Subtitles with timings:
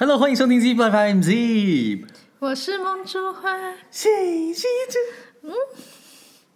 [0.00, 2.04] Hello，欢迎收听 Z Five I'm Z。
[2.38, 4.08] 我是梦竹花，谢
[4.54, 4.96] 谢这。
[5.48, 5.52] 嗯，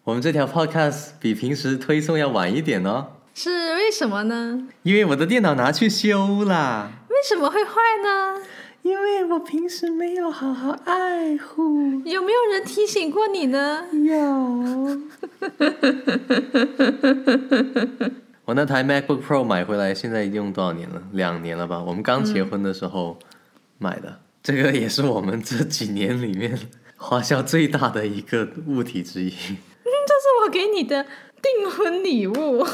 [0.04, 4.68] 我们这条 Podcast 比平时推送要晚一点哦，是为什么呢？
[4.84, 6.92] 因为我的电脑拿去修啦。
[7.08, 7.72] 为什么会坏
[8.04, 8.40] 呢？
[8.82, 12.00] 因为我平时没有好好爱护。
[12.04, 13.86] 有没有人提醒过你呢？
[13.92, 15.00] 有。
[18.44, 21.00] 我那台 MacBook Pro 买回来，现在用多少年了？
[21.12, 21.80] 两年了吧？
[21.80, 23.16] 我们刚结婚的时候
[23.78, 26.58] 买的，这个也是我们这几年里面
[26.96, 29.28] 花销最大的一个物体之一。
[29.28, 31.06] 嗯，这是我给你的
[31.40, 32.66] 订婚礼物。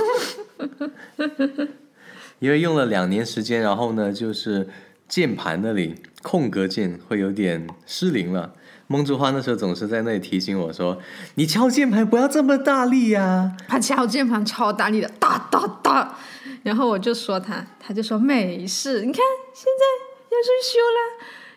[2.41, 4.67] 因为用了两年时间，然后呢，就是
[5.07, 8.55] 键盘那里空格键会有点失灵了。
[8.89, 10.99] 梦竹花那时候总是在那里提醒我说
[11.37, 13.55] ：“你敲键盘不要这么大力呀。
[13.69, 16.17] ”他敲键盘超大力的，哒哒哒。
[16.63, 19.01] 然后我就说他，他就说没事。
[19.05, 19.21] 你看
[19.55, 19.85] 现在
[20.31, 20.99] 要去修了，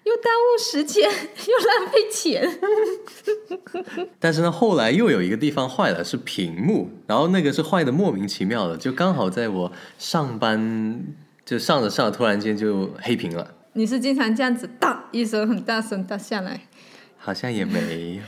[0.03, 2.59] 又耽误时间，又浪费钱。
[4.19, 6.89] 但是呢，后来又有一个地方坏了，是屏幕。
[7.08, 11.02] 然后那个是坏的莫名其妙的，就刚好在我上班
[11.45, 13.53] 就上着上，突然间就黑屏了。
[13.73, 16.67] 你是经常这样子，哒一声很大声哒下来。
[17.23, 18.22] 好像也没有，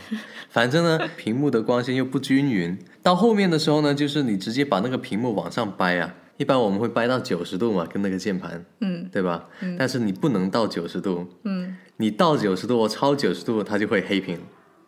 [0.52, 2.78] 反正呢，屏幕的光线又不均匀。
[3.02, 9.46] 到后面的时候呢，就是你直接把那个屏幕往上掰啊，一般我们会掰到九十度嘛，跟那个键盘，嗯，对吧？
[9.62, 9.76] 嗯。
[9.78, 11.76] 但是你不能到九十度，嗯。
[11.98, 14.38] 你到九十度，我超九十度，它就会黑屏，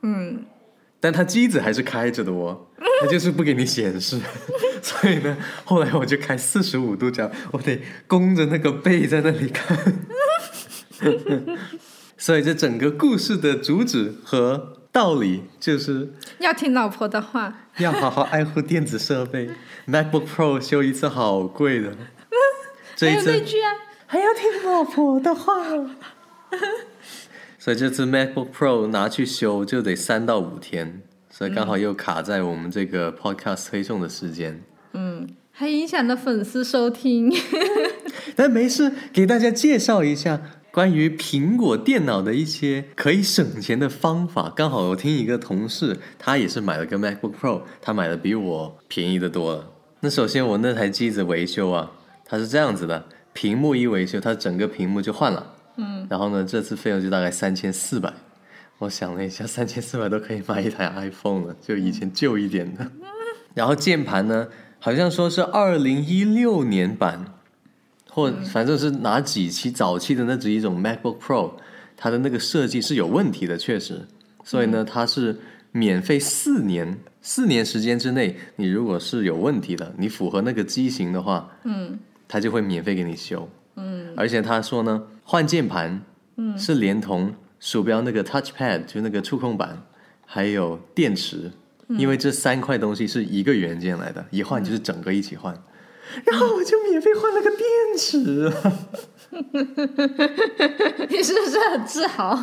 [0.03, 0.45] 嗯。
[0.99, 2.67] 但它机子还是开着的哦，
[3.01, 4.19] 它就是不给你显示。
[4.81, 9.77] 所以呢，后来我就开四十五度角，我得弓着那个背在那里看。
[12.17, 19.49] 所以，这整个故事的主旨和道理就是要听老婆的话，要好好爱护电子设备。
[19.87, 21.89] MacBook Pro 修一次好贵的，
[22.99, 23.71] 还有那句啊，
[24.07, 25.53] 还要听老婆的话。
[27.59, 34.63] 所以这次 MacBook Pro 拿去修就得三到五天，所以刚好又卡在我们这个 Podcast 推送的时间。
[34.93, 37.33] 嗯，还影响了粉丝收听。
[38.35, 40.41] 但没事，给大家介绍一下。
[40.75, 49.69] 关于苹果电脑的一些可以省钱的方法，刚好我听一个同事，他也是买了个 MacBook Pro，他买的比我便宜的多了。
[50.01, 51.89] 那首先我那台机子维修啊，
[52.25, 55.53] 它是这样子的，屏幕一维修，它整个屏幕就换了。
[55.77, 56.05] 嗯。
[56.09, 58.11] 然后呢，这次费用就大概三千四百。
[58.79, 62.91] 我想了一下，三千四百都可以买一台 iPhone 了，就以前旧一点的。
[63.55, 64.49] 然后键盘呢，
[64.79, 67.23] 好像说是二零一六年版。
[68.15, 71.51] 或反正是哪几期早期的那几种 MacBook Pro，
[71.97, 74.07] 它的那个设计是有问题的，确实。
[74.41, 75.35] 所以呢，它是
[75.73, 83.49] 免费四年，四年时间之内，你如果是有问题的，你符合那个机型的话，嗯，它就会免费给你修。
[83.75, 86.01] 嗯，而且他说呢，换键盘，
[86.37, 89.83] 嗯，是连同鼠标那个 Touch Pad 就那个触控板，
[90.25, 91.51] 还有电池，
[91.89, 95.53] 因为这三块东西是一个元件来的，一换就是整个一起换。
[96.25, 97.61] 然后我就免费换了个电
[97.97, 98.51] 池，
[101.09, 102.35] 你是不是很自豪？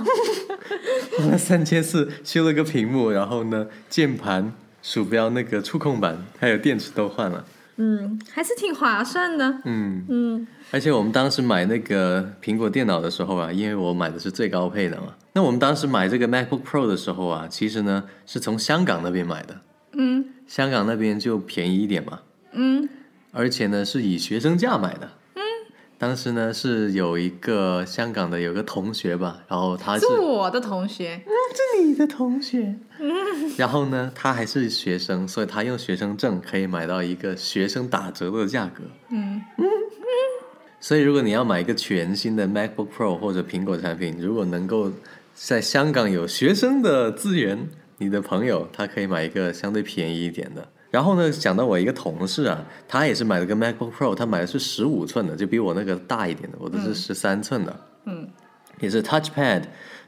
[1.19, 4.53] 花了三千四修了个屏幕，然后呢，键盘、
[4.83, 7.45] 鼠标那个触控板还有电池都换了。
[7.77, 9.61] 嗯，还是挺划算的。
[9.65, 19.59] 嗯嗯，而且我们当时买那个苹果电脑的时候啊，因为我买的是最高配的嘛，那我们当时买这个 MacBook Pro 的时候啊，其实呢是从香港那边买的。
[19.95, 22.21] 嗯，香港那边就便宜一点嘛。
[22.53, 22.87] 嗯。
[23.33, 25.11] 而且呢，是以学生价买的。
[25.35, 25.43] 嗯，
[25.99, 32.77] 当时呢是有一个香港的有个同学吧，然后他是我的同学，嗯，是你的同学。
[33.01, 33.11] 嗯，
[33.57, 38.83] 然后呢，他还是学生，所以他用学生证可以买到一个学生打折的价格。
[39.09, 39.65] 嗯嗯
[40.79, 44.91] 所以如果你要买一个全新的 MacBook Pro 或者苹果产品，如果能够
[45.33, 47.69] 在香港有学生的资源，
[47.99, 50.69] 你的朋友他可以买一个相对便宜一点的。
[50.93, 58.29] 然后呢，想到我一个同事啊，他也是买了个 MacBook Pro，他买的是十五寸的，就比我那个大一点的，我的是十三寸的，嗯，
[58.79, 59.63] 也是 Touch Pad，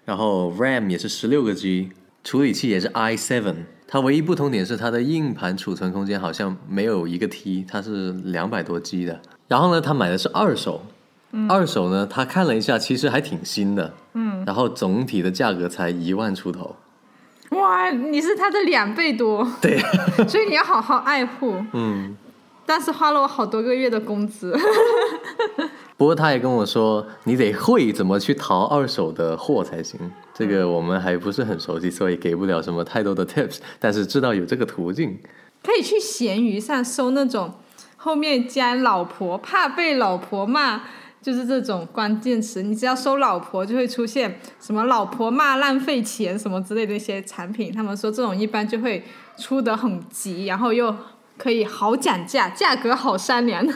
[0.04, 1.88] 然后 RAM 也是十六个 G，
[2.22, 3.54] 处理器也是 i7，
[3.88, 9.18] 它唯一不同点是它的硬盘储存空间好像没有一个 T，它是两百多 G 的。
[9.48, 10.82] 然后呢，他买的是二手，
[11.48, 16.76] 二手呢，他看了一下，其实还挺新的，嗯，然后总体的价格才一万出头。
[17.50, 19.78] 哇，你是他的两倍多，对，
[20.26, 21.56] 所以你要好好爱护。
[21.72, 22.16] 嗯，
[22.66, 24.56] 但是花了我好多个月的工资。
[25.96, 29.98] 不过他也跟我说，你得会怎么去淘二手的货才行。
[30.34, 33.58] 这个我们还不是很熟悉，所以给不了什么太多的 tips。
[33.78, 35.20] 但是知道有这个途径，
[35.62, 37.54] 可以去闲鱼上搜那种
[37.96, 40.82] 后面加老婆，怕被老婆骂。
[41.24, 47.72] 就是这种关键词，你只要搜“老婆”，就会出现什么“老婆骂浪费钱”什么之类的一些产品。
[47.72, 49.02] 他们说这种一般就会
[49.38, 50.94] 出得很急，然后又
[51.38, 53.66] 可以好讲价，价格好商量。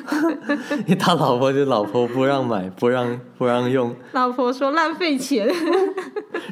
[0.98, 3.96] 他老婆就老婆不让买，不让不让用。
[4.12, 5.50] 老婆说浪费钱。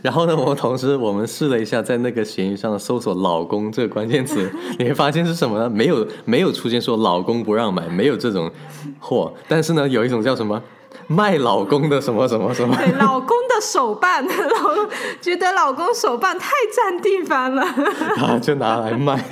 [0.02, 4.50] 然后呢，我们同时我们试了一下，在那个闲鱼上搜索“老公”这个关键词，
[4.80, 5.68] 你会发现是什么呢？
[5.68, 8.50] 没有没有出现说老公不让买，没有这种
[8.98, 9.34] 货。
[9.46, 10.62] 但是呢，有一种叫什么？
[11.08, 12.76] 卖老公的什么什么什么？
[12.76, 14.88] 对，老公的手办，老
[15.20, 19.24] 觉得老公手办太占地方了，啊，就拿来卖。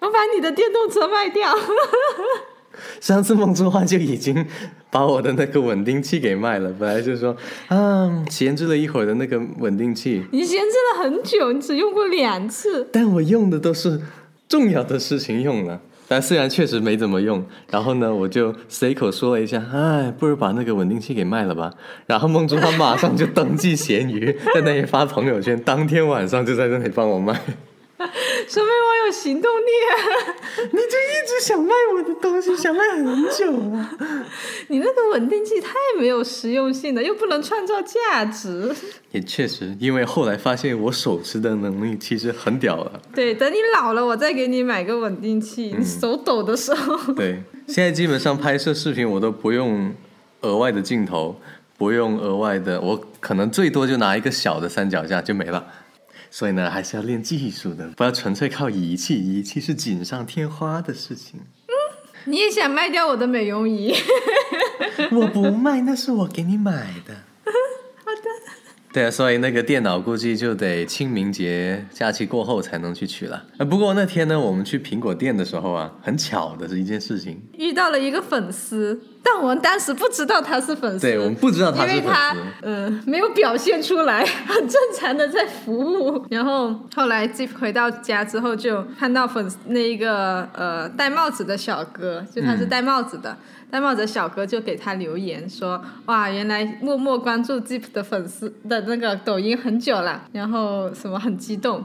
[0.00, 1.54] 我把你的电动车卖掉。
[3.00, 4.44] 上次梦之花就已经
[4.90, 7.36] 把我的那个稳定器给卖了，本来就说
[7.68, 12.88] 啊，闲置了一会儿的那个稳定器，你闲置了很久，你只用过两次。
[12.92, 14.00] 但我用的都是
[14.48, 15.80] 重要的事情用了。
[16.12, 21.72] 但虽然确实没怎么用，然后呢，我就随口说了一下，哎，不如把那个稳定器给卖了吧。
[22.06, 27.40] 然后梦中他马上就登记闲鱼，在那里发朋友圈，当天晚上就在那里帮我卖。
[28.48, 29.94] 说明我有行动力啊！
[30.72, 33.90] 你就一直想卖我的东西，想卖很久了。
[34.68, 38.74] 你那个稳定器太没有实用性了，又不能创造价值。
[39.10, 43.00] 也确实，因为后来发现我手持的能力其实很屌了。
[43.14, 45.74] 对，等你老了，我再给你买个稳定器。
[45.76, 47.12] 你手抖的时候。
[47.14, 49.94] 对，现在基本上拍摄视频我都不用
[50.40, 51.40] 额外的镜头，
[51.76, 55.64] 不用额外的，我可能最多就拿一个小的三脚架就没了。
[56.34, 61.38] 所以呢，还是要练技术的，不要纯粹靠仪器，仪器是锦上添花的事情。
[61.66, 61.72] 嗯，
[62.24, 63.94] 你也想卖掉我的美容仪？
[65.12, 67.14] 我不卖，那是我给你买的。
[68.02, 68.22] 好的。
[68.94, 73.44] 对啊，所以那个电脑估计就得清明节假期过后才能去取了。
[73.58, 86.26] 啊，不过那天呢，我们去苹果店的时候啊，很巧的是一件事情，遇到了一个粉丝，但我们当时不知道他是粉丝，对我们不知道他是粉丝，嗯，没有表现出来，很正常的在服务。
[86.28, 93.36] 然后后来继回到家之后，就看到粉那一个呃戴帽子的小哥，就他是戴帽子的。
[93.70, 101.82] 戴帽子小哥就给他留言说：“哇，原来默默关注 Zip 的粉丝的那个抖音很久了，然后什么很激动。”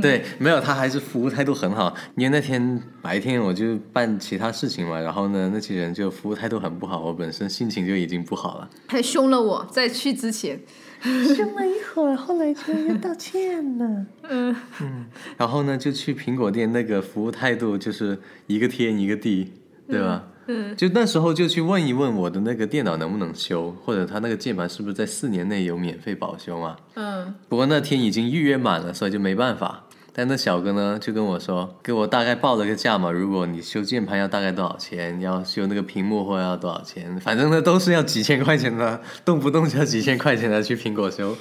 [0.00, 1.94] 对，没有，他还是服务态度很好。
[2.16, 8.68] 因为那天白天我就办其他事情嘛，然后呢，那些人就服务态度很不好，我本身心情就已经不好了。
[8.88, 10.60] 还凶了我，在去之前
[11.02, 14.06] 凶了一会儿，后来就又道歉了。
[14.28, 15.06] 嗯嗯，
[15.36, 19.52] 然后呢，就去苹果店，那个服务态度就是一个天一个地，
[19.88, 20.24] 对吧？
[20.26, 20.32] 嗯，
[20.76, 26.76] 就那时候就去问一问我的那个电脑能不能修，或者他那个键盘是不是在四年内有免费保修嘛？
[26.94, 27.34] 嗯。
[27.48, 29.82] 不过那天已经预约满了，所以就没办法。
[30.18, 41.36] 但那小哥呢就跟我说，给我大概报了个价嘛，如果你修键盘要大概多少钱，要修那个屏幕或要多少钱，反正呢都是要几千块钱的，动不动就要几千块钱的去苹果修。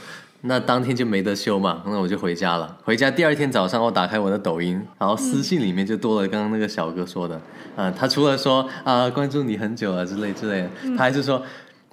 [0.48, 2.78] 那当天就没得休嘛，那我就回家了。
[2.84, 7.42] 回家第二天早上，我打开我的抖音，然后私信里面就多了刚刚那个小哥说的，
[7.76, 11.42] 啊，他除了说啊关注你很久了之类之类的，他还是说，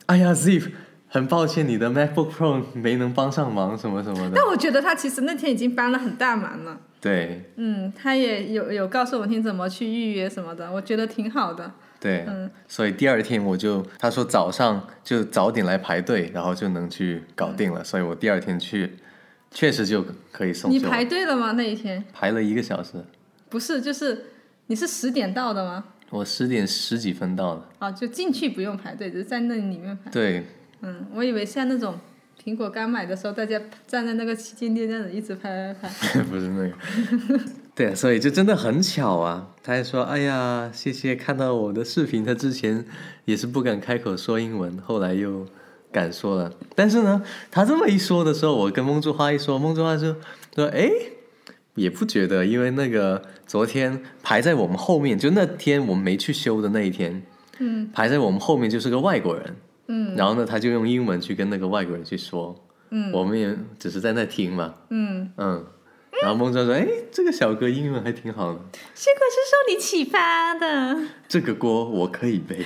[0.07, 0.71] 哎呀 Zip，
[1.09, 4.33] 很抱歉你的 MacBook Pro 没能帮上忙什么什么的。
[4.35, 6.79] 但我觉得他其实那天已经帮了很大忙了。
[7.01, 7.51] 对。
[7.57, 11.73] 嗯，他也有有告诉我听怎么去预约什么的，我觉得挺好的。
[12.03, 17.85] 对，嗯所以第二天我就他说早上就早点来排队，然后就能去搞定了。
[17.85, 18.91] 所以我第二天去，
[19.53, 20.69] 确实就可以送。
[20.69, 21.53] 你排队了吗？
[21.53, 22.95] 那一天排了一个小时。
[23.49, 24.25] 不是，就是
[24.67, 25.85] 你是十点到的吗？
[26.11, 27.69] 我十点十几分到的。
[27.79, 30.11] 啊，就进去不用排队，只是在那里面排。
[30.11, 30.45] 对。
[30.81, 31.97] 嗯，我以为像那种
[32.43, 36.21] 苹果刚买的时候，大家站在那个旗舰店那里一直排排排。
[36.27, 36.75] 不是那个。
[37.75, 39.49] 对，所以就真的很巧啊！
[39.63, 42.85] 他还说：“哎呀，谢谢看到我的视频。”他之前
[43.25, 45.47] 也是不敢开口说英文，后来又
[45.91, 46.53] 敢说了。
[46.75, 50.15] 但是呢，他这么一说的时候，我跟梦珠花一说，梦珠花就
[50.55, 50.91] 说：“哎，
[51.75, 57.23] 也不觉得，因为那个昨天排在我们后面，就那天我们没去修的那一天，
[57.59, 62.55] 嗯，排在我们后面就是个外国人，嗯，然后呢，他就用英文去跟那个外国人去说，
[62.91, 65.65] 嗯，我们也只是在那听嘛，嗯嗯。”
[66.23, 68.61] 然后孟川说：“哎，这个小哥英文还挺好的，
[68.95, 70.97] 结果是受你启发的。
[71.29, 72.65] 这个锅我可以背。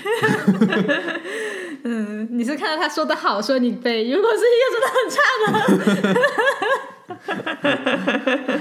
[1.84, 5.20] 嗯，你是看到他说的好，说你背；如果是一个说的很差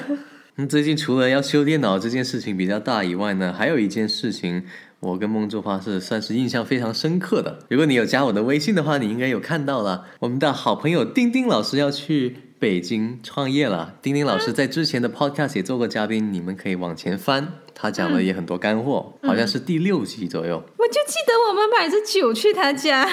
[0.06, 0.20] 的。
[0.56, 4.64] 那最近除了要修电脑这件事情比较大以外呢，还有一件事情，
[5.02, 7.60] 我跟梦之花是算是印象非常深刻的。
[7.70, 13.96] 如果你有加我的微信的话，你应该有看到了，我们的好朋友丁丁老师要去。”北京创业了。
[14.02, 20.64] 丁丁老师在之前的 podcast 也做过嘉宾，你们可以往前翻，他讲的也很多干货，好像是第六集左右。
[20.78, 23.08] 我就记得我们买着酒去他家，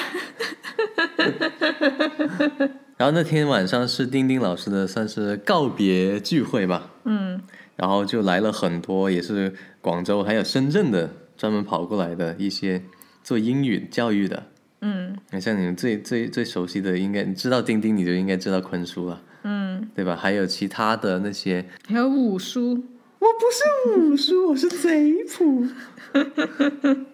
[2.97, 7.41] 然后那天晚上是丁丁老师的算是告别聚会吧，嗯，
[7.77, 12.83] 然后就来了很多，也是广州还有深圳的专门跑过来的一些
[13.25, 14.45] 做英语教育的。
[14.83, 15.17] 嗯。
[15.31, 19.21] 那像你们最最最熟悉的，应该你知道丁丁，你就应该知道坤叔了，
[19.73, 20.15] 嗯，对吧？
[20.15, 22.85] 还有其他的那些，还有武叔，
[23.19, 23.65] 我不是
[24.01, 25.67] 武叔，我是贼谱。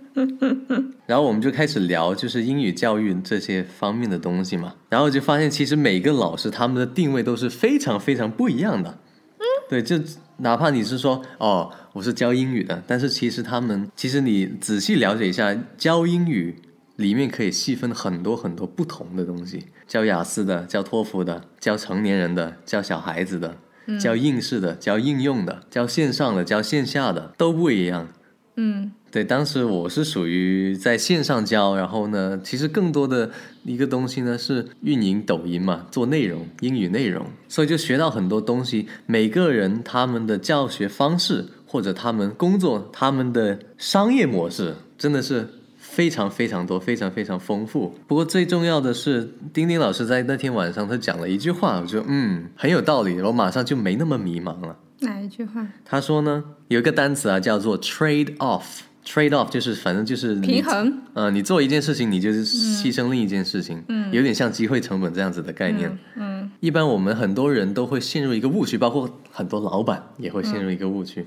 [1.06, 4.74] 然后我们就开始聊，就是英语教育这些方面的东西嘛。
[4.88, 8.98] 然后就发现，其实每个老师他们的定位都是非常非常不一样的。
[9.38, 9.96] 嗯，对，就
[10.38, 16.56] 哪怕你是说哦，我是教英语的，但是其实他们，其实你仔细了解一下，教英语
[16.98, 23.56] 里面可以细分很多很多不同的东西，教雅思的，教托福的，教成年人的，教小孩子的，
[24.00, 28.08] 教应试的，教应用的，教线上的，教线下的，都不一样。
[28.56, 33.30] 嗯对，当时我是属于在线上教，然后呢，其实更多的
[33.62, 38.88] 一个东西呢是运营抖音嘛，做内容，英语内容，所以就学到很多东西。
[39.06, 45.48] 每个人他们的教学方式或者他们工作他们的商业模式，真的是
[45.90, 47.94] 非常非常多，非常非常丰富。
[48.06, 54.76] 不过最重要的是，丁丁老师在那天晚上他讲了一句话，我觉得嗯很有道理，我马上就没那么迷茫了。
[55.00, 55.66] 哪一句话？
[55.84, 58.80] 他说呢，有一个单词啊，叫做 trade off。
[59.04, 61.00] trade off 就是反正就是平衡。
[61.14, 65.98] 呃，你做一件事情，你就是牺牲另一件事情，嗯有点像机会成本这样子的概念。
[66.16, 71.24] 嗯一般我们很多人都会陷入一个误区，包括很多老板也会陷入一个误区。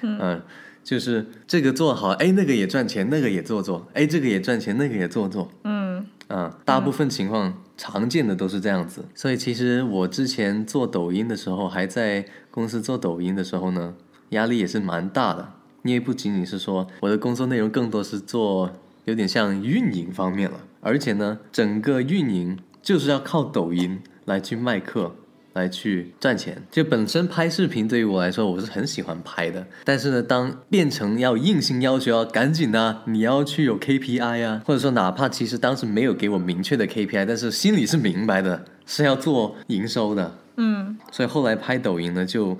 [0.00, 0.40] 嗯、
[0.88, 5.50] 就是这个做好，哎，那个也赚钱，那个也做做，哎，这个也赚钱，那个也做做。
[5.64, 13.96] 嗯啊，大部分情况常见的都是这样子，所以其实我之前做抖音的时候，还在公司做抖音的时候呢，
[14.30, 15.52] 压力也是蛮大的，
[15.82, 18.70] 因为不仅仅是说我的工作内容更多是做
[19.04, 25.14] 有点像运营方面了，而且呢，整个运营就是要靠抖音来去卖课。
[25.58, 29.66] 来去赚钱，就本身拍视频对于我来说，我是很喜欢拍的。
[29.84, 40.38] 但是呢，当变成要硬性要求要赶紧啊，你要去有 KPI 啊，或者说哪怕其实当时没有给我明确的 KPI，但是心里是明白的，是要做营收的。
[40.56, 42.56] 嗯所以后来拍抖音呢，就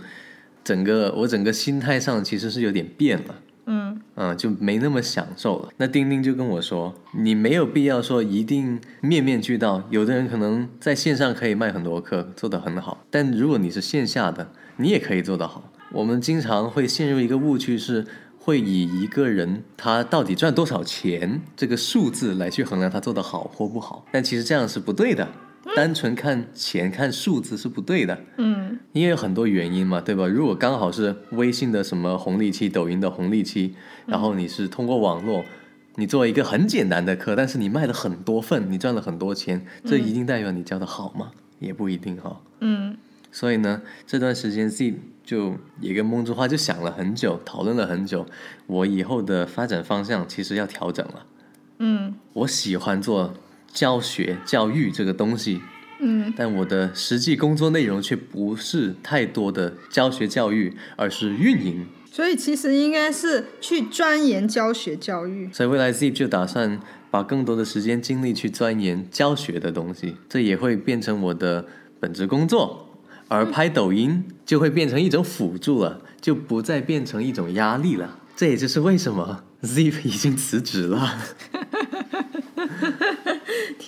[0.63, 3.35] 整个我整个心态上其实是有点变了。
[3.71, 5.69] 嗯嗯，就没那么享受了。
[5.77, 9.85] 那丁丁就跟我说，你没有必要说一定面面俱到。
[9.91, 15.71] 有的人可能在线上可以卖很多课，做得很好，但如果你是线下的，你也可以做得好。
[15.93, 18.05] 我们经常会陷入一个误区是。
[18.41, 25.29] 会以一个人他到底赚多少钱这个数字来去衡量他做得好或不好，但其实这样是不对的。
[25.75, 28.19] 单纯看钱看数字是不对的。
[28.37, 30.27] 嗯因为有很多原因嘛，对吧？
[30.27, 33.75] 如果刚好是微信的什么红利期、抖音的红利期，
[34.07, 35.45] 然后你是通过网络，
[35.97, 41.31] 你做一个很简单的课，但是你卖了很多份，你赚了很多钱，这一定代表你教的好吗？
[41.61, 42.97] 也不一定哈、嗯
[43.31, 48.25] 所以呢，这段时间 Z 就也跟梦之花就想了很久，讨论了很久，
[48.67, 51.27] 我以后的发展方向其实要调整了。
[51.81, 53.35] 嗯我喜欢做
[53.79, 55.61] 教学教育这个东西，
[56.01, 61.87] 嗯但我的实际工作内容却不是太多的教学教育，而是运营。
[62.11, 65.49] 所以其实应该是去钻研教学教育。
[65.53, 66.81] 所以未来 Zip 就打算
[67.13, 71.65] 把更多的时间精力去钻研教学的东西，这也会变成我的
[72.01, 72.85] 本职工作。
[73.29, 78.19] 而拍抖音就会变成一种辅助了，就不再变成一种压力了。
[78.35, 81.17] 这也就是为什么 Zip 已经辞职了。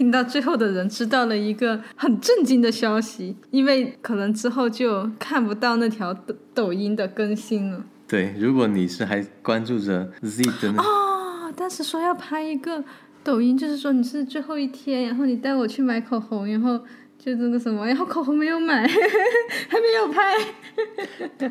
[0.01, 7.85] 听到最后的人知道了一个很震惊的消息，因为可能之后就看不到那条抖抖音的更新了。
[8.09, 12.83] 对，如果你是还关注着 Zip 的那哦，当时说要拍一个
[13.23, 16.79] 抖音，就是说你是最后一天，然后你带我去买口红，然后
[17.19, 18.89] 就那个什么，然后口红没有买，
[19.69, 20.39] 还没有拍，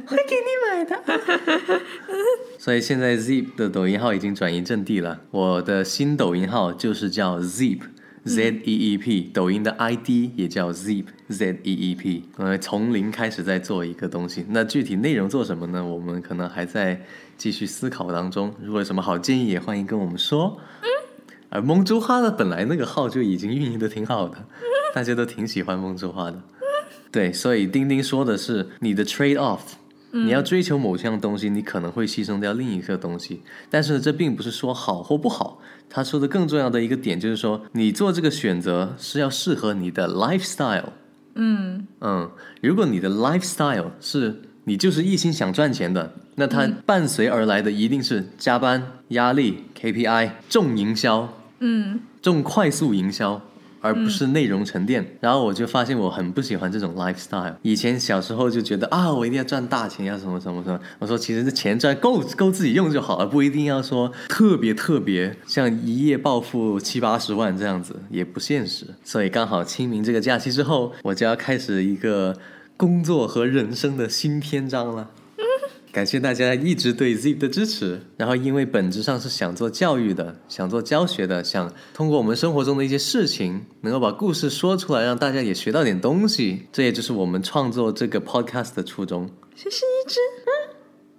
[0.08, 1.00] 会给你买的。
[2.58, 5.22] 所以现在 Zip 的抖音号已经转移阵地了。
[5.30, 7.82] 我的新抖音号就是叫 Zip。
[8.26, 14.46] Z E E P，、抖音的 ID 也叫 Zip Z E E P，呃，从零开始在做一个东西。
[14.50, 15.86] 那具体内容做什么呢？
[15.86, 17.02] 我们可能还在
[17.38, 18.54] 继续思考当中。
[18.62, 20.60] 如果有什么好建议，也欢迎跟我们说。
[20.82, 20.88] 嗯
[21.52, 24.38] 而梦珠花的本来那个号就已经运营的挺好的，
[24.94, 26.40] 大家都挺喜欢梦珠花的。
[27.12, 29.62] 对，所以丁丁说的是你的 trade off，
[30.12, 33.42] 你要追求某项东西，你可能会牺牲掉另一个东西。
[33.70, 35.62] 但是，这并不是说好或不好。
[35.90, 40.90] 他说的更重要的一个点就是说，你做这个选择是要适合你的 lifestyle，
[41.36, 41.88] 嗯。
[42.02, 42.30] 嗯，
[42.62, 52.00] 如果你的 lifestyle 是你就是一心想赚钱的，那它伴随而来的一定是加班、压力、KPI、重营销、嗯。
[52.22, 53.42] 重快速营销，
[53.82, 55.06] 而不是内容沉淀。
[55.20, 57.56] 然后我就发现我很不喜欢这种 lifestyle。
[57.62, 60.80] 以前小时候就觉得啊，我一定要赚大钱，要什么什么什么。
[61.00, 68.86] 我说其实这钱赚够够自己用就好了，不一定要说特别特别像一夜暴富七八十万这样子，也不现实。
[69.04, 72.36] 所以刚好清明这个假期之后，我就要开始一个
[72.78, 75.10] 工作和人生的新篇章了。
[75.92, 78.02] 感谢大家一直对 Zip 的支持。
[78.18, 86.68] 然后，因为本质上是想做教育的，想做教学的，想通过我们生活中的一些事情，能够把故事说出来，让大家也学到点东西。
[86.72, 89.30] 这也就是我们创作这个 Podcast 的初衷。
[89.56, 90.20] 谁是一只？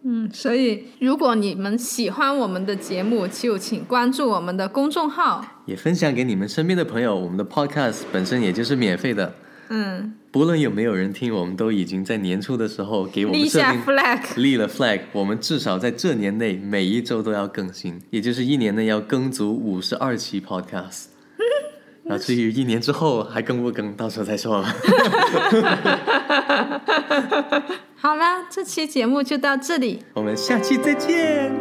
[0.03, 5.45] 嗯，所以如果你们喜欢我们的节目，就请关注我们的公众号。
[5.67, 7.15] 也分享给你们身边的朋友。
[7.15, 9.35] 我们的 Podcast 本身也就是免费的，
[9.73, 14.19] 嗯，不论有没有人听，我们都已经在年初的时候给我们立下设定 flag。
[14.37, 21.05] 立了 flag，我们至少在这年内每一周都要更新，也就是一年内要更足五十二期 podcast。
[22.03, 24.75] 然后至于一年之后还更不更，到时候再说吧。
[27.95, 30.03] 好啦，这期节目就到这里。
[30.15, 31.55] 我们下期再见。